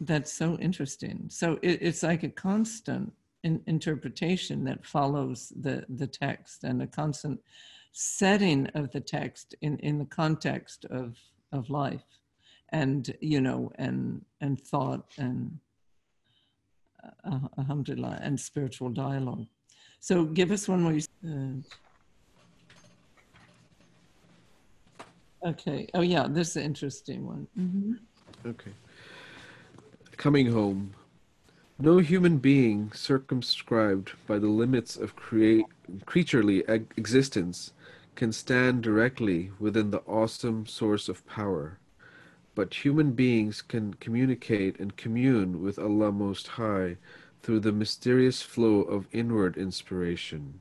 that's 0.00 0.32
so 0.32 0.56
interesting. 0.58 1.26
So 1.28 1.58
it, 1.62 1.78
it's 1.80 2.02
like 2.02 2.22
a 2.22 2.28
constant 2.28 3.12
in, 3.42 3.62
interpretation 3.66 4.64
that 4.64 4.84
follows 4.84 5.52
the, 5.60 5.84
the 5.88 6.06
text 6.06 6.64
and 6.64 6.82
a 6.82 6.86
constant 6.86 7.40
setting 7.92 8.66
of 8.74 8.90
the 8.92 9.00
text 9.00 9.54
in, 9.62 9.78
in 9.78 9.98
the 9.98 10.04
context 10.04 10.84
of, 10.86 11.16
of 11.52 11.70
life 11.70 12.04
and, 12.70 13.16
you 13.20 13.40
know, 13.40 13.72
and, 13.76 14.24
and 14.40 14.60
thought 14.60 15.10
and 15.18 15.58
uh, 17.24 17.38
alhamdulillah 17.58 18.18
and 18.22 18.38
spiritual 18.38 18.90
dialogue. 18.90 19.46
So 20.00 20.24
give 20.24 20.50
us 20.50 20.68
one 20.68 20.82
more. 20.82 20.98
Uh, 21.26 21.62
okay. 25.48 25.88
Oh 25.94 26.02
yeah, 26.02 26.26
this 26.28 26.50
is 26.50 26.56
an 26.56 26.62
interesting 26.62 27.26
one. 27.26 27.48
Mm-hmm. 27.58 27.92
Okay 28.46 28.72
coming 30.18 30.50
home. 30.50 30.94
No 31.78 31.98
human 31.98 32.38
being 32.38 32.90
circumscribed 32.92 34.12
by 34.26 34.40
the 34.40 34.48
limits 34.48 34.96
of 34.96 35.14
create, 35.14 35.64
creaturely 36.06 36.64
existence 36.68 37.72
can 38.18 38.32
stand 38.32 38.82
directly 38.82 39.52
within 39.60 39.92
the 39.92 40.00
awesome 40.00 40.66
source 40.66 41.08
of 41.08 41.24
power, 41.24 41.78
but 42.56 42.84
human 42.84 43.12
beings 43.12 43.62
can 43.62 43.94
communicate 43.94 44.76
and 44.80 44.96
commune 44.96 45.62
with 45.62 45.78
Allah 45.78 46.10
Most 46.10 46.48
High 46.48 46.96
through 47.44 47.60
the 47.60 47.70
mysterious 47.70 48.42
flow 48.42 48.80
of 48.80 49.06
inward 49.12 49.56
inspiration, 49.56 50.60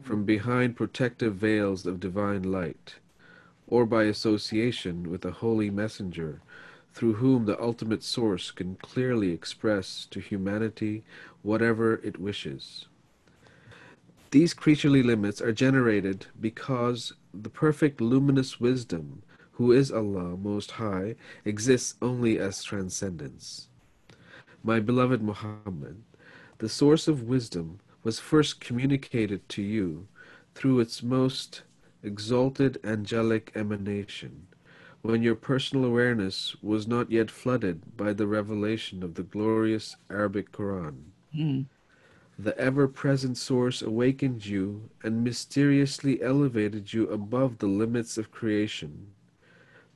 from 0.00 0.24
behind 0.24 0.76
protective 0.76 1.34
veils 1.34 1.84
of 1.84 2.00
divine 2.00 2.42
light, 2.42 2.94
or 3.66 3.84
by 3.84 4.04
association 4.04 5.10
with 5.10 5.26
a 5.26 5.30
holy 5.30 5.68
messenger, 5.68 6.40
through 6.94 7.16
whom 7.16 7.44
the 7.44 7.60
ultimate 7.62 8.02
source 8.02 8.50
can 8.50 8.76
clearly 8.76 9.30
express 9.30 10.06
to 10.10 10.20
humanity 10.20 11.04
whatever 11.42 11.96
it 11.96 12.18
wishes. 12.18 12.86
These 14.34 14.52
creaturely 14.52 15.04
limits 15.04 15.40
are 15.40 15.52
generated 15.52 16.26
because 16.40 17.12
the 17.32 17.48
perfect 17.48 18.00
luminous 18.00 18.58
wisdom, 18.58 19.22
who 19.52 19.70
is 19.70 19.92
Allah 19.92 20.36
Most 20.36 20.72
High, 20.72 21.14
exists 21.44 21.94
only 22.02 22.40
as 22.40 22.64
transcendence. 22.64 23.68
My 24.64 24.80
beloved 24.80 25.22
Muhammad, 25.22 26.02
the 26.58 26.68
source 26.68 27.06
of 27.06 27.22
wisdom 27.22 27.78
was 28.02 28.18
first 28.18 28.58
communicated 28.58 29.48
to 29.50 29.62
you 29.62 30.08
through 30.56 30.80
its 30.80 31.00
most 31.00 31.62
exalted 32.02 32.80
angelic 32.82 33.52
emanation, 33.54 34.48
when 35.02 35.22
your 35.22 35.36
personal 35.36 35.84
awareness 35.84 36.56
was 36.60 36.88
not 36.88 37.08
yet 37.08 37.30
flooded 37.30 37.96
by 37.96 38.12
the 38.12 38.26
revelation 38.26 39.04
of 39.04 39.14
the 39.14 39.22
glorious 39.22 39.94
Arabic 40.10 40.50
Quran. 40.50 41.02
Mm. 41.32 41.66
The 42.38 42.58
ever 42.58 42.88
present 42.88 43.38
source 43.38 43.80
awakened 43.80 44.44
you 44.44 44.90
and 45.04 45.22
mysteriously 45.22 46.20
elevated 46.20 46.92
you 46.92 47.08
above 47.08 47.58
the 47.58 47.68
limits 47.68 48.18
of 48.18 48.32
creation. 48.32 49.12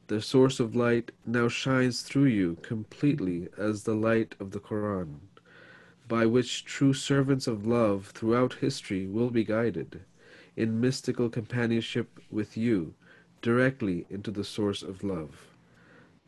The 0.07 0.23
source 0.23 0.61
of 0.61 0.77
light 0.77 1.11
now 1.27 1.49
shines 1.49 2.03
through 2.03 2.27
you 2.27 2.57
completely 2.63 3.49
as 3.59 3.83
the 3.83 3.97
light 3.97 4.37
of 4.39 4.53
the 4.53 4.61
Quran, 4.61 5.17
by 6.07 6.27
which 6.27 6.65
true 6.65 6.93
servants 6.95 7.49
of 7.49 7.67
love 7.67 8.07
throughout 8.15 8.55
history 8.55 9.07
will 9.07 9.31
be 9.31 9.45
guided 9.45 10.01
in 10.57 10.81
mystical 10.81 11.29
companionship 11.29 12.21
with 12.31 12.57
you 12.57 12.95
directly 13.43 14.07
into 14.11 14.31
the 14.31 14.45
source 14.45 14.83
of 14.83 15.03
love. 15.03 15.49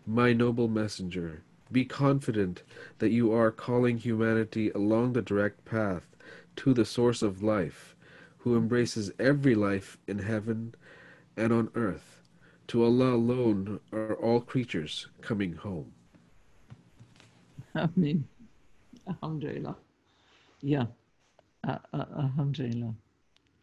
My 0.07 0.33
noble 0.33 0.69
messenger, 0.69 1.43
be 1.73 1.85
confident 1.85 2.62
that 2.99 3.11
you 3.11 3.33
are 3.33 3.50
calling 3.50 3.99
humanity 3.99 4.71
along 4.71 5.12
the 5.12 5.23
direct 5.23 5.65
path 5.65 6.17
to 6.57 6.75
the 6.75 6.85
source 6.85 7.23
of 7.23 7.43
life, 7.43 7.95
who 8.39 8.57
embraces 8.57 9.12
every 9.19 9.55
life 9.55 9.99
in 10.07 10.19
heaven 10.19 10.75
and 11.37 11.53
on 11.53 11.71
earth. 11.75 12.23
To 12.69 12.85
Allah 12.85 13.15
alone 13.15 13.81
are 13.93 14.15
all 14.15 14.41
creatures 14.41 15.09
coming 15.21 15.55
home. 15.55 15.93
Amen. 17.77 18.27
Alhamdulillah. 19.09 19.77
Yeah. 20.61 20.87
Uh, 21.67 21.79
uh, 21.93 22.05
alhamdulillah. 22.19 22.95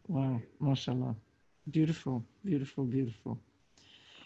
Wow. 0.08 0.40
MashaAllah. 0.60 1.14
Beautiful, 1.70 2.24
beautiful, 2.44 2.84
beautiful. 2.84 3.38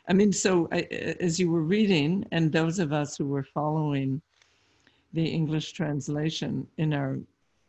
I 0.09 0.12
mean, 0.12 0.32
so 0.32 0.68
I, 0.73 0.80
as 1.21 1.38
you 1.38 1.50
were 1.50 1.62
reading, 1.62 2.26
and 2.32 2.50
those 2.50 2.78
of 2.78 2.92
us 2.92 3.16
who 3.16 3.26
were 3.26 3.44
following 3.44 4.21
the 5.12 5.25
English 5.25 5.73
translation 5.73 6.66
in 6.78 6.92
our 6.92 7.18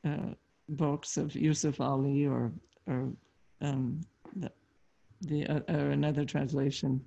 uh, 0.05 0.33
books 0.69 1.17
of 1.17 1.35
Yusuf 1.35 1.79
Ali 1.79 2.25
or, 2.25 2.51
or 2.87 3.11
um, 3.61 4.01
the, 4.35 4.51
the 5.21 5.45
uh, 5.45 5.59
or 5.69 5.91
another 5.91 6.25
translation, 6.25 7.03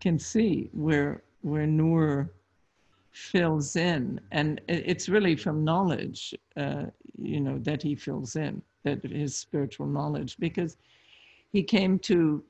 can 0.00 0.18
see 0.18 0.68
where 0.72 1.22
where 1.42 1.66
Noor 1.66 2.32
fills 3.12 3.76
in, 3.76 4.20
and 4.30 4.60
it's 4.68 5.08
really 5.08 5.36
from 5.36 5.64
knowledge, 5.64 6.34
uh, 6.56 6.84
you 7.16 7.40
know, 7.40 7.58
that 7.58 7.82
he 7.82 7.94
fills 7.94 8.36
in 8.36 8.62
that 8.82 9.02
his 9.04 9.36
spiritual 9.36 9.86
knowledge 9.86 10.36
because 10.38 10.76
he 11.52 11.62
came 11.62 11.98
to 11.98 12.42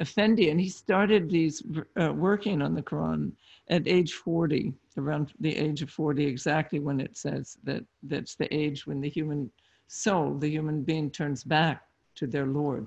Effendi 0.00 0.50
and 0.50 0.60
he 0.60 0.68
started 0.68 1.30
these 1.30 1.62
uh, 2.00 2.12
working 2.12 2.60
on 2.60 2.74
the 2.74 2.82
Quran 2.82 3.32
at 3.68 3.88
age 3.88 4.12
40, 4.12 4.74
around 4.98 5.32
the 5.40 5.56
age 5.56 5.82
of 5.82 5.90
40, 5.90 6.24
exactly 6.24 6.78
when 6.78 7.00
it 7.00 7.16
says 7.16 7.58
that 7.64 7.84
that's 8.02 8.34
the 8.34 8.52
age 8.54 8.86
when 8.86 9.00
the 9.00 9.08
human 9.08 9.50
soul, 9.88 10.34
the 10.34 10.48
human 10.48 10.82
being 10.82 11.10
turns 11.10 11.42
back 11.42 11.82
to 12.16 12.26
their 12.26 12.46
Lord. 12.46 12.86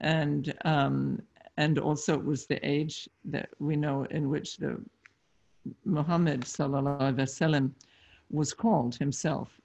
And, 0.00 0.54
um, 0.64 1.20
and 1.56 1.78
also 1.78 2.14
it 2.14 2.24
was 2.24 2.46
the 2.46 2.64
age 2.66 3.08
that 3.26 3.48
we 3.58 3.76
know 3.76 4.04
in 4.10 4.28
which 4.28 4.56
the 4.56 4.80
Muhammad 5.84 6.42
sallallahu 6.42 7.16
wasallam 7.16 7.72
was 8.30 8.52
called 8.52 8.94
himself 8.96 9.60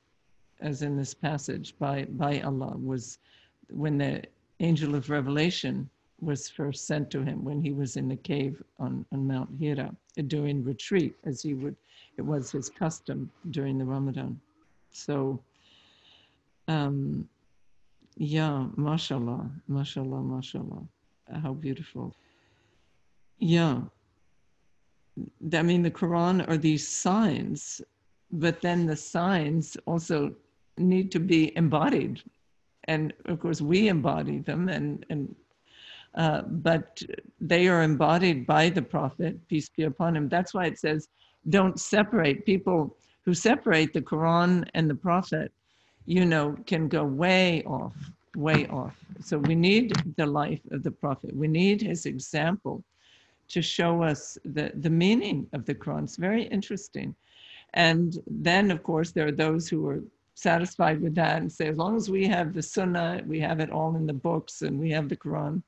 as 0.62 0.82
in 0.82 0.98
this 0.98 1.14
passage 1.14 1.76
by, 1.80 2.06
by 2.12 2.42
Allah, 2.42 2.76
was 2.78 3.20
when 3.70 3.98
the 3.98 4.24
angel 4.60 4.96
of 4.96 5.10
revelation 5.10 5.90
was 6.22 6.50
first 6.50 6.88
sent 6.88 7.10
to 7.12 7.24
him 7.24 7.44
when 7.44 7.62
he 7.62 7.72
was 7.72 7.96
in 7.96 8.08
the 8.08 8.16
cave 8.16 8.62
on, 8.80 9.06
on 9.12 9.28
Mount 9.28 9.50
Hira 9.60 9.96
during 10.28 10.64
retreat, 10.64 11.16
as 11.26 11.42
he 11.42 11.54
would, 11.54 11.76
it 12.18 12.22
was 12.22 12.52
his 12.52 12.70
custom 12.70 13.32
during 13.52 13.78
the 13.78 13.86
Ramadan. 13.86 14.40
So, 14.92 15.42
um, 16.68 17.28
yeah, 18.18 18.66
mashallah, 18.76 19.50
mashallah, 19.68 20.22
mashallah. 20.22 20.84
How 21.42 21.54
beautiful. 21.54 22.14
Yeah. 23.40 23.82
I 25.54 25.62
mean, 25.62 25.84
the 25.84 25.92
Quran 25.92 26.48
are 26.50 26.58
these 26.58 26.88
signs, 26.88 27.82
but 28.32 28.62
then 28.62 28.86
the 28.86 28.96
signs 28.96 29.78
also 29.86 30.34
need 30.78 31.12
to 31.12 31.20
be 31.20 31.56
embodied. 31.56 32.22
And 32.86 33.14
of 33.26 33.40
course, 33.40 33.62
we 33.62 33.88
embody 33.88 34.40
them, 34.40 34.70
and, 34.70 35.06
and 35.10 35.36
uh, 36.20 36.42
but 36.42 37.02
they 37.40 37.70
are 37.70 37.82
embodied 37.82 38.46
by 38.46 38.70
the 38.70 38.82
Prophet, 38.82 39.34
peace 39.48 39.70
be 39.70 39.84
upon 39.84 40.16
him. 40.18 40.28
That's 40.28 40.54
why 40.54 40.66
it 40.66 40.78
says, 40.78 41.08
don't 41.58 41.80
separate. 41.80 42.46
People 42.46 42.98
who 43.24 43.34
separate 43.34 43.94
the 43.94 44.02
Quran 44.02 44.68
and 44.74 44.90
the 44.90 44.96
Prophet, 45.10 45.54
you 46.06 46.26
know, 46.26 46.58
can 46.66 46.90
go 46.90 47.06
way 47.06 47.64
off, 47.64 47.96
way 48.36 48.68
off. 48.68 48.98
So 49.22 49.38
we 49.38 49.56
need 49.56 49.94
the 50.18 50.26
life 50.26 50.60
of 50.72 50.84
the 50.84 50.92
Prophet. 50.92 51.34
We 51.34 51.48
need 51.48 51.82
his 51.82 52.06
example 52.06 52.84
to 53.54 53.62
show 53.62 54.04
us 54.04 54.38
the, 54.44 54.74
the 54.76 54.90
meaning 54.90 55.48
of 55.54 55.66
the 55.66 55.76
Quran. 55.76 56.04
It's 56.04 56.18
very 56.18 56.44
interesting. 56.44 57.16
And 57.74 58.18
then, 58.28 58.72
of 58.72 58.84
course, 58.84 59.12
there 59.12 59.28
are 59.28 59.32
those 59.46 59.70
who 59.70 59.88
are 59.88 60.04
satisfied 60.34 61.02
with 61.02 61.16
that 61.16 61.42
and 61.42 61.52
say, 61.52 61.68
as 61.70 61.78
long 61.78 61.96
as 61.96 62.10
we 62.10 62.28
have 62.28 62.54
the 62.54 62.62
Sunnah, 62.62 63.22
we 63.26 63.40
have 63.40 63.60
it 63.62 63.72
all 63.72 63.96
in 63.96 64.06
the 64.06 64.14
books, 64.30 64.64
and 64.64 64.78
we 64.78 64.90
have 64.92 65.08
the 65.08 65.16
Quran, 65.16 65.62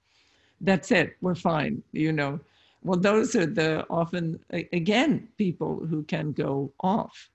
that's 0.61 0.91
it. 0.91 1.15
We're 1.21 1.35
fine. 1.35 1.83
You 1.91 2.11
know. 2.13 2.39
Well, 2.83 2.99
those 2.99 3.35
are 3.35 3.45
the 3.45 3.85
often 3.89 4.39
again 4.49 5.27
people 5.37 5.85
who 5.85 6.03
can 6.03 6.31
go 6.31 6.71
off, 6.79 7.29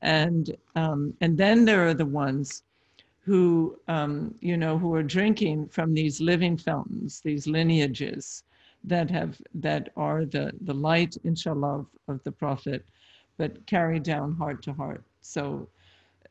and 0.00 0.56
um, 0.76 1.14
and 1.20 1.36
then 1.36 1.64
there 1.64 1.86
are 1.86 1.94
the 1.94 2.06
ones 2.06 2.62
who 3.20 3.78
um, 3.88 4.34
you 4.40 4.56
know 4.56 4.78
who 4.78 4.94
are 4.94 5.02
drinking 5.02 5.68
from 5.68 5.94
these 5.94 6.20
living 6.20 6.56
fountains, 6.56 7.20
these 7.20 7.46
lineages 7.46 8.44
that 8.84 9.10
have 9.10 9.40
that 9.54 9.90
are 9.96 10.24
the 10.24 10.52
the 10.62 10.74
light, 10.74 11.16
inshallah, 11.24 11.80
of, 11.80 11.86
of 12.08 12.24
the 12.24 12.32
Prophet, 12.32 12.84
but 13.36 13.64
carried 13.66 14.02
down 14.02 14.34
heart 14.34 14.62
to 14.62 14.72
heart. 14.72 15.04
So 15.20 15.68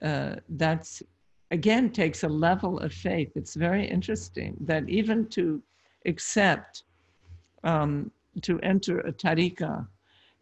uh, 0.02 0.36
that's 0.50 1.04
again 1.52 1.92
takes 1.92 2.24
a 2.24 2.30
level 2.30 2.80
of 2.80 2.92
faith. 2.92 3.32
It's 3.36 3.56
very 3.56 3.86
interesting 3.86 4.58
that 4.62 4.90
even 4.90 5.28
to 5.28 5.62
accept 6.06 6.84
um, 7.64 8.12
to 8.42 8.60
enter 8.62 9.00
a 9.00 9.12
tariqah 9.12 9.88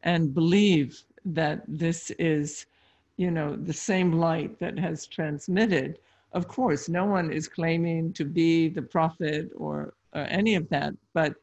and 0.04 0.34
believe 0.34 1.04
that 1.26 1.64
this 1.68 2.12
is, 2.12 2.66
you 3.18 3.32
know, 3.32 3.56
the 3.56 3.74
same 3.74 4.14
light 4.14 4.58
that 4.60 4.80
has 4.80 5.08
transmitted. 5.08 6.00
Of 6.34 6.48
course, 6.48 6.88
no 6.88 7.06
one 7.06 7.32
is 7.32 7.48
claiming 7.48 8.14
to 8.14 8.24
be 8.24 8.70
the 8.70 8.82
prophet 8.82 9.52
or, 9.56 9.94
or 10.14 10.22
any 10.30 10.56
of 10.56 10.70
that, 10.70 10.94
but 11.14 11.36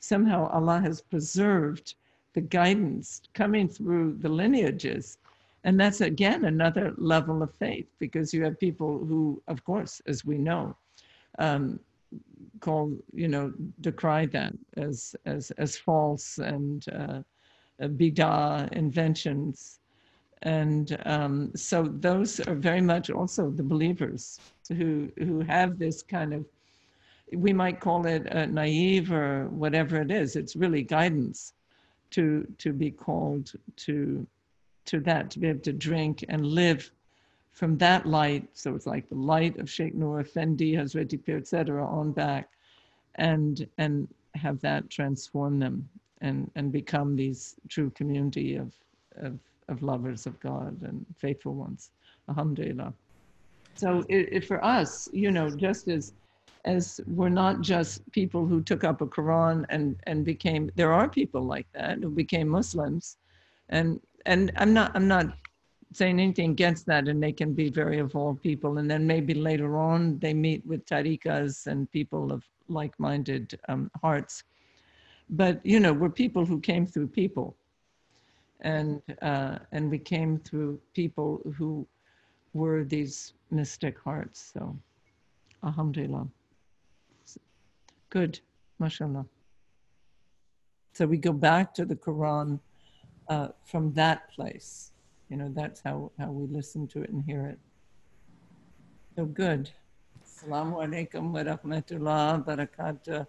somehow 0.00 0.48
Allah 0.48 0.80
has 0.80 1.00
preserved 1.00 1.94
the 2.32 2.40
guidance 2.40 3.22
coming 3.34 3.68
through 3.68 4.14
the 4.20 4.28
lineages 4.28 5.18
and 5.64 5.78
that's 5.78 6.00
again 6.00 6.44
another 6.44 6.94
level 6.96 7.42
of 7.42 7.54
faith 7.54 7.86
because 7.98 8.32
you 8.32 8.44
have 8.44 8.58
people 8.58 9.04
who, 9.04 9.42
of 9.46 9.62
course, 9.64 10.00
as 10.06 10.24
we 10.24 10.38
know, 10.38 10.74
um, 11.38 11.78
call 12.60 12.92
you 13.12 13.28
know 13.28 13.52
decry 13.80 14.26
that 14.26 14.52
as 14.76 15.16
as 15.24 15.50
as 15.52 15.76
false 15.76 16.38
and 16.38 16.86
uh, 16.92 17.22
bidah 17.80 18.70
inventions, 18.72 19.80
and 20.42 20.98
um, 21.06 21.50
so 21.54 21.84
those 21.84 22.40
are 22.40 22.54
very 22.54 22.80
much 22.80 23.10
also 23.10 23.50
the 23.50 23.62
believers 23.62 24.38
who 24.68 25.10
who 25.18 25.40
have 25.40 25.78
this 25.78 26.02
kind 26.02 26.32
of 26.34 26.44
we 27.32 27.52
might 27.52 27.80
call 27.80 28.06
it 28.06 28.24
naive 28.50 29.12
or 29.12 29.48
whatever 29.50 30.00
it 30.00 30.10
is. 30.10 30.36
It's 30.36 30.56
really 30.56 30.82
guidance 30.82 31.54
to 32.10 32.46
to 32.58 32.72
be 32.72 32.90
called 32.90 33.52
to 33.76 34.26
to 34.86 35.00
that, 35.00 35.30
to 35.30 35.38
be 35.38 35.48
able 35.48 35.60
to 35.60 35.72
drink 35.72 36.24
and 36.28 36.44
live 36.44 36.90
from 37.52 37.76
that 37.78 38.06
light. 38.06 38.48
So 38.52 38.74
it's 38.74 38.86
like 38.86 39.08
the 39.08 39.16
light 39.16 39.58
of 39.58 39.70
Sheikh 39.70 39.94
Noor 39.94 40.20
Effendi, 40.20 40.74
Hazreti 40.74 41.16
Pir, 41.16 41.38
etc. 41.38 41.84
on 41.86 42.12
back, 42.12 42.48
and 43.16 43.66
and 43.78 44.08
have 44.34 44.60
that 44.60 44.88
transform 44.90 45.58
them 45.58 45.88
and 46.20 46.50
and 46.54 46.72
become 46.72 47.16
these 47.16 47.56
true 47.68 47.90
community 47.90 48.56
of 48.56 48.72
of, 49.16 49.38
of 49.68 49.82
lovers 49.82 50.26
of 50.26 50.38
God 50.40 50.80
and 50.82 51.04
faithful 51.18 51.54
ones. 51.54 51.90
Alhamdulillah. 52.28 52.92
So 53.74 54.04
it, 54.08 54.28
it, 54.32 54.44
for 54.44 54.62
us, 54.64 55.08
you 55.12 55.30
know, 55.30 55.50
just 55.50 55.88
as 55.88 56.12
as 56.64 57.00
we're 57.06 57.30
not 57.30 57.62
just 57.62 58.10
people 58.12 58.46
who 58.46 58.62
took 58.62 58.84
up 58.84 59.00
a 59.00 59.06
Quran 59.06 59.64
and 59.70 59.96
and 60.06 60.24
became 60.24 60.70
there 60.76 60.92
are 60.92 61.08
people 61.08 61.42
like 61.42 61.66
that 61.72 61.98
who 61.98 62.10
became 62.10 62.48
Muslims, 62.48 63.16
and 63.70 64.00
and 64.26 64.52
I'm 64.56 64.72
not 64.74 64.92
I'm 64.94 65.08
not 65.08 65.26
saying 65.92 66.20
anything 66.20 66.50
against 66.50 66.86
that, 66.86 67.08
and 67.08 67.22
they 67.22 67.32
can 67.32 67.52
be 67.52 67.68
very 67.68 67.98
evolved 67.98 68.42
people, 68.42 68.78
and 68.78 68.90
then 68.90 69.06
maybe 69.06 69.34
later 69.34 69.78
on 69.78 70.18
they 70.18 70.32
meet 70.32 70.64
with 70.66 70.84
tariqas 70.86 71.66
and 71.66 71.90
people 71.90 72.32
of 72.32 72.44
like-minded 72.68 73.58
um, 73.68 73.90
hearts, 74.00 74.44
but 75.30 75.64
you 75.64 75.80
know 75.80 75.92
we're 75.92 76.08
people 76.08 76.46
who 76.46 76.60
came 76.60 76.86
through 76.86 77.08
people, 77.08 77.56
and 78.60 79.02
uh, 79.22 79.58
and 79.72 79.90
we 79.90 79.98
came 79.98 80.38
through 80.38 80.80
people 80.94 81.40
who 81.56 81.86
were 82.52 82.84
these 82.84 83.34
mystic 83.50 83.98
hearts. 83.98 84.52
So, 84.54 84.76
Alhamdulillah. 85.64 86.28
Good, 88.10 88.40
mashallah. 88.78 89.24
So 90.92 91.06
we 91.06 91.16
go 91.16 91.32
back 91.32 91.72
to 91.74 91.84
the 91.84 91.94
Quran 91.94 92.58
uh, 93.28 93.48
from 93.64 93.92
that 93.94 94.28
place. 94.32 94.89
You 95.30 95.36
know, 95.36 95.48
that's 95.54 95.80
how, 95.80 96.10
how 96.18 96.32
we 96.32 96.46
listen 96.52 96.88
to 96.88 97.02
it 97.02 97.10
and 97.10 97.22
hear 97.22 97.46
it. 97.46 97.58
So 99.14 99.24
good. 99.26 99.70
Assalamu 100.26 100.82
alaikum 100.82 101.30
wa 101.30 101.42
rahmatullah 101.46 102.44
barakatuh. 102.44 103.26